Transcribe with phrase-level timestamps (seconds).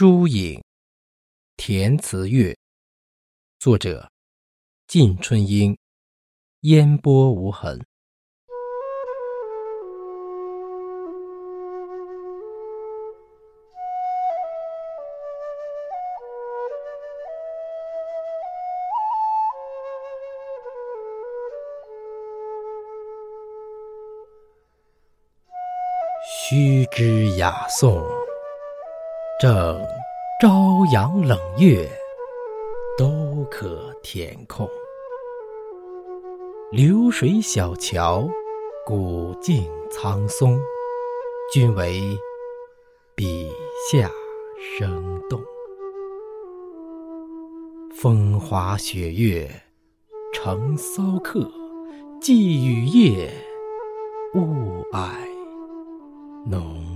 [0.00, 0.62] 疏影，
[1.56, 2.56] 填词乐，
[3.58, 4.08] 作者
[4.86, 5.76] 晋春英，
[6.60, 7.84] 烟波无痕。
[26.24, 28.17] 须知雅颂。
[29.40, 29.80] 正
[30.42, 31.88] 朝阳冷月，
[32.98, 34.68] 都可填空。
[36.72, 38.28] 流水小桥，
[38.84, 40.58] 古径苍松，
[41.54, 42.00] 均为
[43.14, 43.48] 笔
[43.88, 44.10] 下
[44.76, 45.40] 生动。
[47.94, 49.48] 风花雪月
[50.32, 51.48] 成骚客，
[52.20, 53.30] 寄雨夜，
[54.34, 55.12] 雾霭
[56.44, 56.87] 浓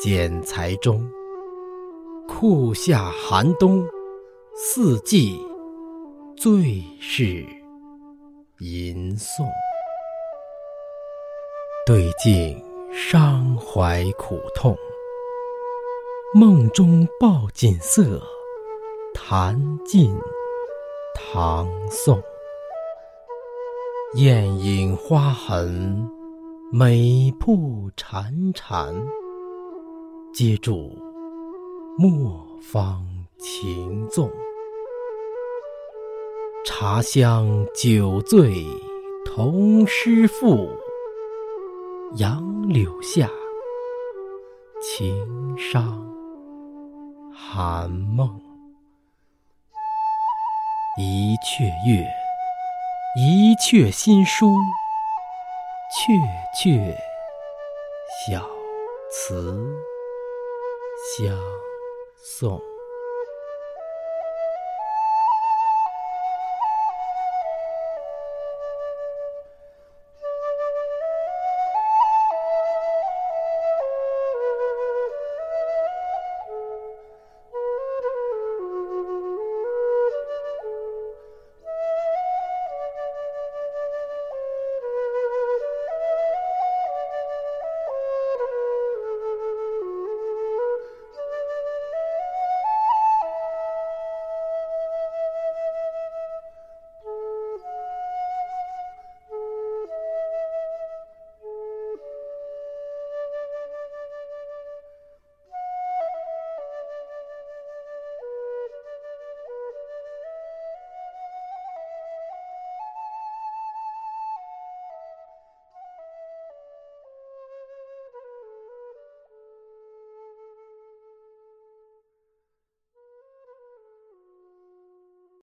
[0.00, 1.04] 剪裁中，
[2.28, 3.84] 酷夏寒冬，
[4.54, 5.44] 四季
[6.36, 7.44] 最是
[8.60, 9.44] 吟诵。
[11.84, 12.56] 对镜
[12.92, 14.76] 伤怀苦痛，
[16.32, 18.22] 梦中抱锦瑟，
[19.12, 20.16] 弹尽
[21.12, 22.22] 唐宋。
[24.14, 26.08] 艳影花痕，
[26.70, 28.94] 美瀑潺潺。
[30.38, 30.96] 接住
[31.98, 33.04] 莫方
[33.40, 34.30] 情纵，
[36.64, 38.64] 茶香酒醉
[39.26, 40.70] 同诗赋，
[42.18, 43.28] 杨柳下，
[44.80, 46.08] 情伤
[47.34, 48.40] 寒梦。
[51.00, 52.06] 一阙月，
[53.16, 54.46] 一阙新书，
[56.06, 56.14] 阙
[56.62, 56.94] 阙
[58.24, 58.48] 小
[59.10, 59.76] 词。
[61.18, 61.36] 相
[62.22, 62.77] 送。